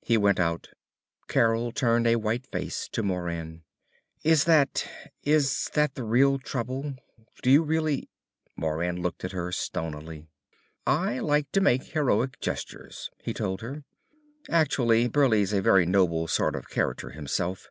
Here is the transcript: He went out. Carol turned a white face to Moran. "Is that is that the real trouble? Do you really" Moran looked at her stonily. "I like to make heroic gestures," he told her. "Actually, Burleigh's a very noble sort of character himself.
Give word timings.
He 0.00 0.16
went 0.16 0.40
out. 0.40 0.70
Carol 1.28 1.70
turned 1.70 2.06
a 2.06 2.16
white 2.16 2.46
face 2.46 2.88
to 2.92 3.02
Moran. 3.02 3.62
"Is 4.24 4.44
that 4.44 4.88
is 5.22 5.68
that 5.74 5.94
the 5.96 6.02
real 6.02 6.38
trouble? 6.38 6.94
Do 7.42 7.50
you 7.50 7.62
really" 7.62 8.08
Moran 8.56 9.02
looked 9.02 9.22
at 9.22 9.32
her 9.32 9.52
stonily. 9.52 10.28
"I 10.86 11.18
like 11.18 11.52
to 11.52 11.60
make 11.60 11.82
heroic 11.82 12.40
gestures," 12.40 13.10
he 13.22 13.34
told 13.34 13.60
her. 13.60 13.84
"Actually, 14.48 15.08
Burleigh's 15.08 15.52
a 15.52 15.60
very 15.60 15.84
noble 15.84 16.26
sort 16.26 16.56
of 16.56 16.70
character 16.70 17.10
himself. 17.10 17.68